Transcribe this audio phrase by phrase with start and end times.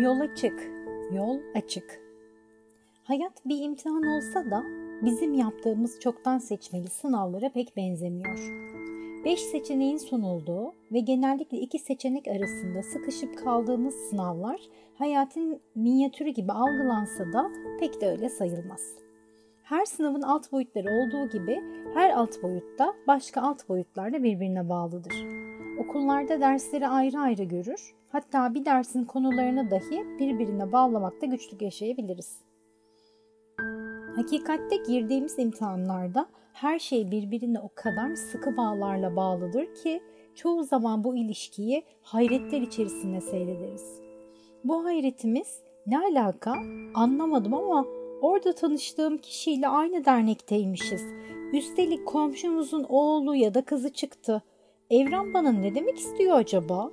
[0.00, 0.70] Yola çık,
[1.12, 2.00] yol açık.
[3.04, 4.62] Hayat bir imtihan olsa da
[5.02, 8.38] bizim yaptığımız çoktan seçmeli sınavlara pek benzemiyor.
[9.24, 14.60] Beş seçeneğin sunulduğu ve genellikle iki seçenek arasında sıkışıp kaldığımız sınavlar
[14.98, 18.82] hayatın minyatürü gibi algılansa da pek de öyle sayılmaz.
[19.62, 21.62] Her sınavın alt boyutları olduğu gibi
[21.94, 25.26] her alt boyutta başka alt boyutlarla birbirine bağlıdır.
[25.78, 32.40] Okullarda dersleri ayrı ayrı görür, hatta bir dersin konularını dahi birbirine bağlamakta güçlük yaşayabiliriz.
[34.16, 40.02] Hakikatte girdiğimiz imtihanlarda her şey birbirine o kadar sıkı bağlarla bağlıdır ki
[40.34, 44.00] çoğu zaman bu ilişkiyi hayretler içerisinde seyrederiz.
[44.64, 46.54] Bu hayretimiz ne alaka
[46.94, 47.84] anlamadım ama
[48.22, 51.02] orada tanıştığım kişiyle aynı dernekteymişiz.
[51.52, 54.42] Üstelik komşumuzun oğlu ya da kızı çıktı.
[54.90, 56.90] Evren bana ne demek istiyor acaba?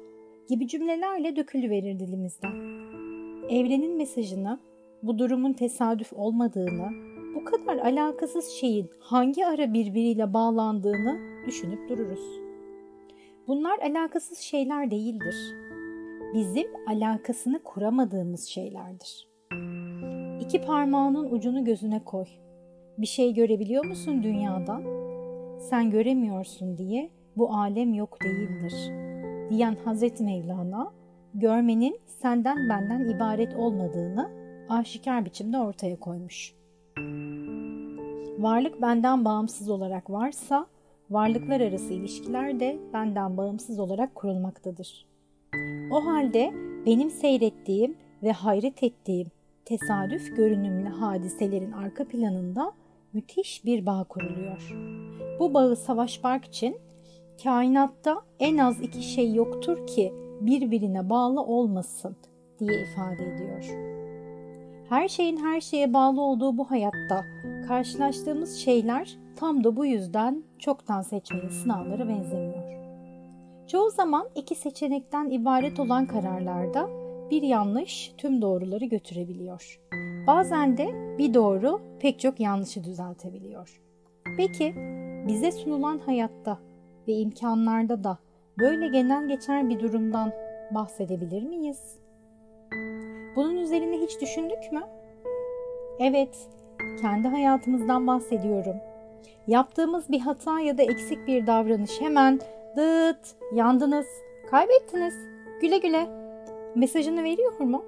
[0.50, 2.55] Gibi cümlelerle dökülüverir dilimizden.
[3.50, 4.60] Evrenin mesajını,
[5.04, 6.90] bu durumun tesadüf olmadığını,
[7.35, 12.40] bu kadar alakasız şeyin hangi ara birbiriyle bağlandığını düşünüp dururuz.
[13.48, 15.36] Bunlar alakasız şeyler değildir.
[16.34, 19.27] Bizim alakasını kuramadığımız şeylerdir.
[20.41, 22.26] İki parmağının ucunu gözüne koy.
[22.98, 24.84] Bir şey görebiliyor musun dünyadan?
[25.60, 29.07] Sen göremiyorsun diye bu alem yok değildir.
[29.49, 30.91] Diyen Hazreti Mevlana,
[31.34, 34.29] görmenin senden benden ibaret olmadığını
[34.70, 36.53] aşikar biçimde ortaya koymuş.
[38.40, 40.68] Varlık benden bağımsız olarak varsa,
[41.09, 45.05] varlıklar arası ilişkiler de benden bağımsız olarak kurulmaktadır.
[45.91, 46.53] O halde
[46.85, 49.27] benim seyrettiğim ve hayret ettiğim
[49.65, 52.71] tesadüf görünümlü hadiselerin arka planında
[53.13, 54.75] müthiş bir bağ kuruluyor.
[55.40, 56.77] Bu bağı savaşmak için
[57.43, 62.16] kainatta en az iki şey yoktur ki birbirine bağlı olmasın
[62.60, 63.63] diye ifade ediyor.
[64.90, 67.24] Her şeyin her şeye bağlı olduğu bu hayatta
[67.68, 72.78] karşılaştığımız şeyler tam da bu yüzden çoktan seçmeli sınavlara benzemiyor.
[73.68, 76.90] Çoğu zaman iki seçenekten ibaret olan kararlarda
[77.31, 79.80] bir yanlış tüm doğruları götürebiliyor.
[80.28, 83.81] Bazen de bir doğru pek çok yanlışı düzeltebiliyor.
[84.38, 84.74] Peki
[85.28, 86.59] bize sunulan hayatta
[87.07, 88.18] ve imkanlarda da
[88.59, 90.31] böyle genel geçer bir durumdan
[90.72, 91.97] bahsedebilir miyiz?
[93.35, 94.81] Bunun üzerine hiç düşündük mü?
[96.00, 96.50] Evet,
[97.01, 98.75] kendi hayatımızdan bahsediyorum.
[99.47, 102.40] Yaptığımız bir hata ya da eksik bir davranış hemen
[102.78, 104.07] dıt, yandınız,
[104.51, 105.13] kaybettiniz,
[105.62, 106.07] güle güle
[106.75, 107.85] mesajını veriyor mu?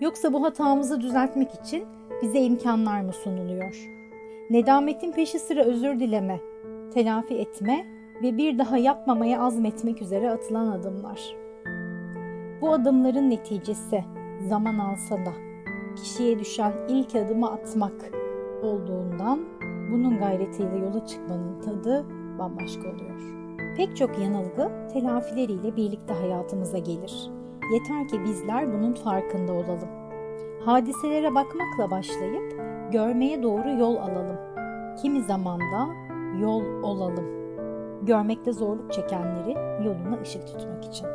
[0.00, 1.84] Yoksa bu hatamızı düzeltmek için
[2.22, 3.88] bize imkanlar mı sunuluyor?
[4.50, 6.40] Nedametin peşi sıra özür dileme,
[6.96, 7.86] telafi etme
[8.22, 11.36] ve bir daha yapmamaya azmetmek üzere atılan adımlar.
[12.60, 14.04] Bu adımların neticesi
[14.48, 15.32] zaman alsa da
[15.96, 18.10] kişiye düşen ilk adımı atmak
[18.62, 19.40] olduğundan
[19.92, 22.06] bunun gayretiyle yola çıkmanın tadı
[22.38, 23.20] bambaşka oluyor.
[23.76, 27.30] Pek çok yanılgı telafileriyle birlikte hayatımıza gelir.
[27.72, 29.88] Yeter ki bizler bunun farkında olalım.
[30.64, 32.60] Hadiselere bakmakla başlayıp
[32.92, 34.36] görmeye doğru yol alalım.
[35.02, 36.05] Kimi zaman da
[36.40, 37.24] yol olalım.
[38.02, 41.06] Görmekte zorluk çekenlerin yoluna ışık tutmak için.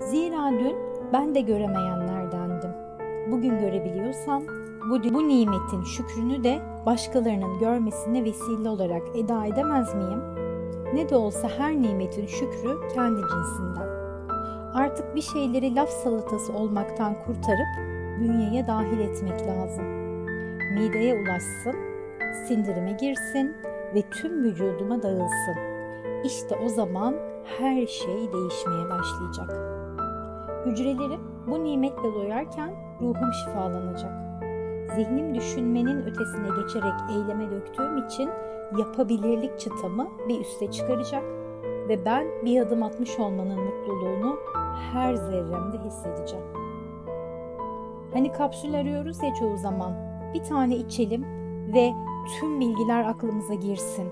[0.00, 0.76] Zira dün
[1.12, 2.70] ben de göremeyenlerdendim.
[3.30, 4.42] Bugün görebiliyorsam
[4.90, 10.20] bu, bu nimetin şükrünü de başkalarının görmesine vesile olarak eda edemez miyim?
[10.94, 13.88] Ne de olsa her nimetin şükrü kendi cinsinden.
[14.74, 19.84] Artık bir şeyleri laf salatası olmaktan kurtarıp bünyeye dahil etmek lazım.
[20.74, 21.74] Mideye ulaşsın,
[22.46, 23.56] sindirime girsin
[23.94, 25.56] ve tüm vücuduma dağılsın.
[26.24, 27.14] İşte o zaman
[27.58, 29.74] her şey değişmeye başlayacak.''
[30.66, 34.12] Hücrelerim bu nimetle doyarken ruhum şifalanacak.
[34.96, 38.30] Zihnim düşünmenin ötesine geçerek eyleme döktüğüm için
[38.78, 41.22] yapabilirlik çıtamı bir üste çıkaracak
[41.88, 44.38] ve ben bir adım atmış olmanın mutluluğunu
[44.92, 46.44] her zerremde hissedeceğim.
[48.12, 49.92] Hani kapsül arıyoruz ya çoğu zaman.
[50.34, 51.24] Bir tane içelim
[51.74, 51.92] ve
[52.24, 54.08] tüm bilgiler aklımıza girsin.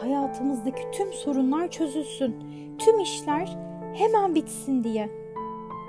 [0.00, 2.36] Hayatımızdaki tüm sorunlar çözülsün.
[2.78, 3.58] Tüm işler
[3.94, 5.10] hemen bitsin diye.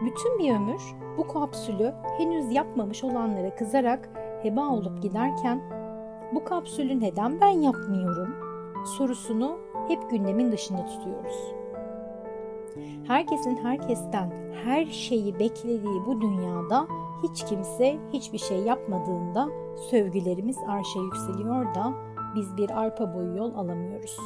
[0.05, 0.81] Bütün bir ömür
[1.17, 4.09] bu kapsülü henüz yapmamış olanlara kızarak
[4.43, 5.61] heba olup giderken
[6.33, 8.35] bu kapsülü neden ben yapmıyorum
[8.85, 11.53] sorusunu hep gündemin dışında tutuyoruz.
[13.07, 14.31] Herkesin herkesten
[14.65, 16.87] her şeyi beklediği bu dünyada
[17.23, 19.49] hiç kimse hiçbir şey yapmadığında
[19.89, 21.93] sövgülerimiz arşa yükseliyor da
[22.35, 24.17] biz bir arpa boyu yol alamıyoruz.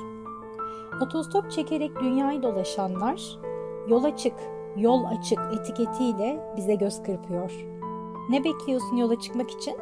[1.02, 3.40] Otostop çekerek dünyayı dolaşanlar
[3.88, 4.34] yola çık
[4.78, 7.52] yol açık etiketiyle bize göz kırpıyor.
[8.30, 9.76] Ne bekliyorsun yola çıkmak için?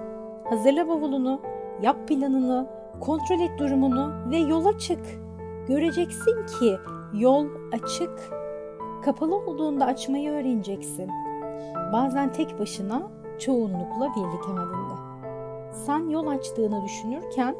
[0.49, 1.41] Hazırla bavulunu,
[1.81, 2.67] yap planını,
[2.99, 4.99] kontrol et durumunu ve yola çık.
[5.67, 6.77] Göreceksin ki
[7.13, 8.29] yol açık.
[9.05, 11.09] Kapalı olduğunda açmayı öğreneceksin.
[11.93, 13.01] Bazen tek başına,
[13.39, 14.93] çoğunlukla birlik halinde.
[15.71, 17.55] Sen yol açtığını düşünürken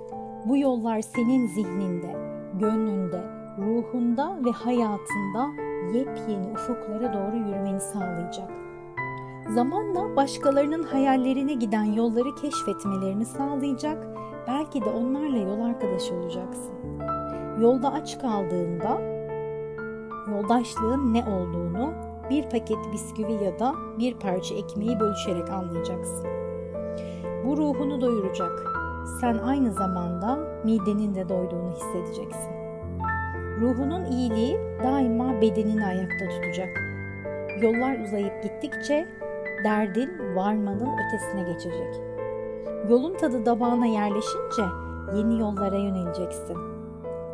[0.46, 2.16] bu yollar senin zihninde,
[2.54, 3.22] gönlünde,
[3.58, 5.48] ruhunda ve hayatında
[5.94, 8.52] yepyeni ufuklara doğru yürümeni sağlayacak.
[9.54, 14.08] Zamanla başkalarının hayallerine giden yolları keşfetmelerini sağlayacak,
[14.48, 16.74] belki de onlarla yol arkadaşı olacaksın.
[17.62, 19.02] Yolda aç kaldığında
[20.32, 26.28] yoldaşlığın ne olduğunu bir paket bisküvi ya da bir parça ekmeği bölüşerek anlayacaksın.
[27.46, 28.64] Bu ruhunu doyuracak.
[29.22, 32.52] Sen aynı zamanda midenin de doyduğunu hissedeceksin.
[33.62, 36.70] Ruhunun iyiliği daima bedenini ayakta tutacak.
[37.62, 39.08] Yollar uzayıp gittikçe
[39.64, 41.96] derdin varmanın ötesine geçecek.
[42.90, 44.64] Yolun tadı dabağına yerleşince
[45.16, 46.58] yeni yollara yöneleceksin.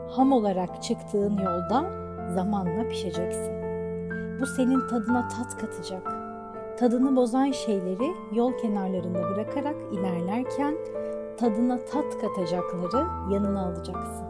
[0.09, 1.85] Ham olarak çıktığın yolda
[2.33, 3.64] zamanla pişeceksin.
[4.41, 6.13] Bu senin tadına tat katacak.
[6.79, 10.75] Tadını bozan şeyleri yol kenarlarında bırakarak ilerlerken
[11.37, 14.25] tadına tat katacakları yanına alacaksın.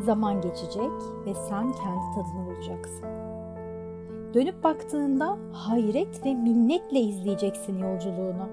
[0.00, 0.90] Zaman geçecek
[1.26, 3.04] ve sen kendi tadını bulacaksın.
[4.34, 8.48] Dönüp baktığında hayret ve minnetle izleyeceksin yolculuğunu.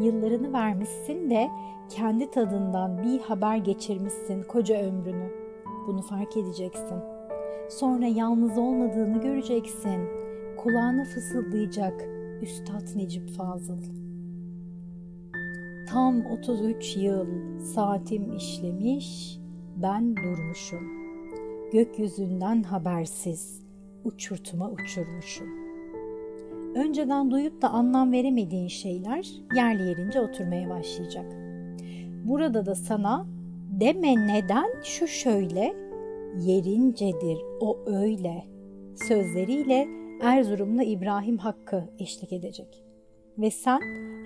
[0.00, 1.50] Yıllarını vermişsin de
[1.88, 5.30] kendi tadından bir haber geçirmişsin koca ömrünü.
[5.86, 7.11] Bunu fark edeceksin.
[7.78, 10.00] Sonra yalnız olmadığını göreceksin.
[10.56, 12.04] Kulağına fısıldayacak
[12.42, 13.82] Üstad Necip Fazıl.
[15.88, 17.26] Tam 33 yıl
[17.60, 19.38] saatim işlemiş,
[19.76, 20.88] ben durmuşum.
[21.72, 23.62] Gökyüzünden habersiz
[24.04, 25.48] uçurtuma uçurmuşum.
[26.74, 31.32] Önceden duyup da anlam veremediğin şeyler yerli yerince oturmaya başlayacak.
[32.24, 33.26] Burada da sana
[33.80, 35.91] deme neden şu şöyle,
[36.40, 38.44] yerincedir o öyle
[39.08, 39.88] sözleriyle
[40.22, 42.84] Erzurumlu İbrahim Hakkı eşlik edecek.
[43.38, 43.80] Ve sen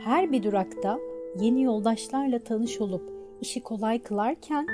[0.05, 0.99] her bir durakta
[1.41, 4.67] yeni yoldaşlarla tanış olup işi kolay kılarken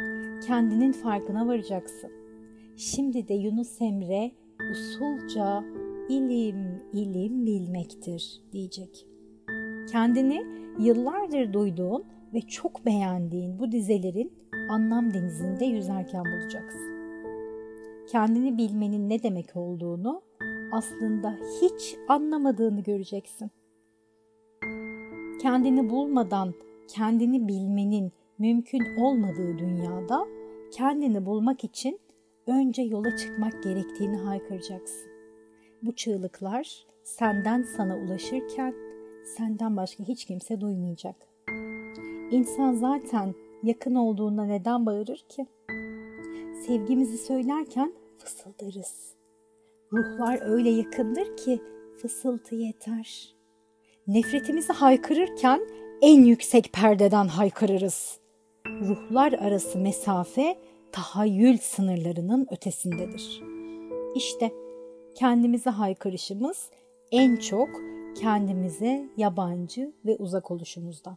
[0.46, 2.10] kendinin farkına varacaksın.
[2.76, 4.32] Şimdi de Yunus Emre
[4.72, 5.64] usulca
[6.08, 9.06] ilim ilim bilmektir diyecek.
[9.92, 10.42] Kendini
[10.80, 12.04] yıllardır duyduğun
[12.34, 14.32] ve çok beğendiğin bu dizelerin
[14.70, 17.01] anlam denizinde yüzerken bulacaksın.
[18.12, 20.22] Kendini bilmenin ne demek olduğunu
[20.72, 23.50] aslında hiç anlamadığını göreceksin.
[25.42, 26.54] Kendini bulmadan
[26.88, 30.26] kendini bilmenin mümkün olmadığı dünyada
[30.72, 31.98] kendini bulmak için
[32.46, 35.10] önce yola çıkmak gerektiğini haykıracaksın.
[35.82, 38.74] Bu çığlıklar senden sana ulaşırken
[39.36, 41.16] senden başka hiç kimse duymayacak.
[42.30, 45.46] İnsan zaten yakın olduğunda neden bağırır ki?
[46.66, 47.92] Sevgimizi söylerken
[48.24, 49.14] fısıldarız.
[49.92, 51.62] Ruhlar öyle yakındır ki
[52.02, 53.34] fısıltı yeter.
[54.06, 55.60] Nefretimizi haykırırken
[56.02, 58.18] en yüksek perdeden haykırırız.
[58.66, 60.58] Ruhlar arası mesafe
[60.92, 63.42] tahayyül sınırlarının ötesindedir.
[64.14, 64.52] İşte
[65.14, 66.70] kendimize haykırışımız
[67.12, 67.68] en çok
[68.20, 71.16] kendimize yabancı ve uzak oluşumuzdan.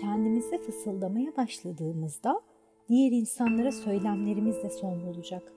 [0.00, 2.40] Kendimize fısıldamaya başladığımızda
[2.88, 5.52] diğer insanlara söylemlerimiz de son bulacak.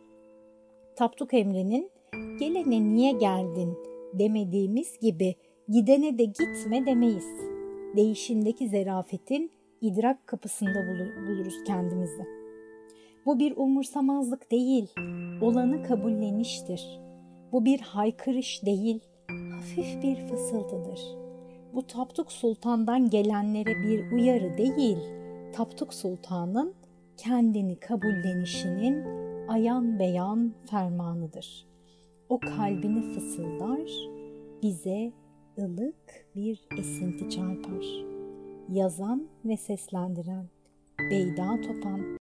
[0.98, 1.92] Tapduk Emre'nin
[2.40, 3.78] gelene niye geldin
[4.14, 5.36] demediğimiz gibi
[5.70, 7.28] gidene de gitme demeyiz.
[7.96, 9.52] Değişindeki zerafetin
[9.82, 10.88] idrak kapısında
[11.28, 12.24] buluruz kendimizi.
[13.26, 14.94] Bu bir umursamazlık değil,
[15.42, 17.00] olanı kabulleniştir.
[17.52, 21.02] Bu bir haykırış değil, hafif bir fısıltıdır.
[21.74, 24.98] Bu Tapduk Sultan'dan gelenlere bir uyarı değil,
[25.54, 26.74] Tapduk Sultan'ın
[27.18, 31.68] kendini kabullenişinin ayan beyan fermanıdır.
[32.30, 33.92] O kalbini fısıldar,
[34.64, 35.12] bize
[35.60, 37.86] ılık bir esinti çarpar.
[38.70, 40.46] Yazan ve seslendiren
[41.00, 42.16] Beyda Topan